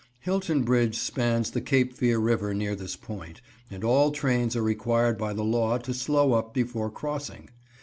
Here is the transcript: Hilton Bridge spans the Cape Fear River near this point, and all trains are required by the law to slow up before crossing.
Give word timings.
Hilton 0.21 0.63
Bridge 0.63 0.97
spans 0.97 1.51
the 1.51 1.61
Cape 1.61 1.93
Fear 1.93 2.17
River 2.17 2.55
near 2.55 2.73
this 2.75 2.95
point, 2.95 3.39
and 3.69 3.83
all 3.83 4.09
trains 4.11 4.55
are 4.55 4.63
required 4.63 5.15
by 5.15 5.31
the 5.31 5.43
law 5.45 5.77
to 5.77 5.93
slow 5.93 6.33
up 6.33 6.55
before 6.55 6.89
crossing. 6.89 7.51